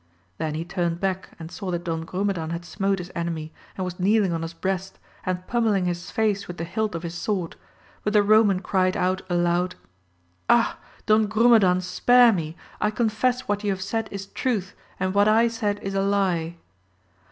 Then 0.39 0.55
he 0.55 0.65
turned 0.65 0.99
back 0.99 1.29
and 1.37 1.51
saw 1.51 1.69
that 1.69 1.83
Don 1.83 2.03
Grumedan 2.07 2.49
had 2.49 2.65
smote 2.65 2.97
his 2.97 3.11
enemy, 3.13 3.53
and 3.77 3.85
was 3.85 3.99
kneeling 3.99 4.33
on 4.33 4.41
his 4.41 4.51
breast, 4.55 4.97
and 5.27 5.45
pummelling 5.45 5.85
his 5.85 6.09
face 6.09 6.47
with 6.47 6.57
the 6.57 6.63
hilt 6.63 6.95
of 6.95 7.03
his 7.03 7.13
sword, 7.13 7.55
but 8.03 8.13
the 8.13 8.23
Eoman 8.23 8.63
cried 8.63 8.97
out 8.97 9.21
aloud. 9.29 9.75
Ah! 10.49 10.79
Don 11.05 11.27
Grumedan, 11.27 11.81
spare 11.81 12.33
me! 12.33 12.55
I 12.81 12.89
confess 12.89 13.41
what 13.41 13.63
you 13.63 13.69
have 13.69 13.81
said 13.83 14.09
is 14.11 14.25
truth, 14.25 14.73
and 14.99 15.13
what 15.13 15.27
I 15.27 15.47
said 15.47 15.77
is 15.83 15.93
a 15.93 16.01
lie. 16.01 16.57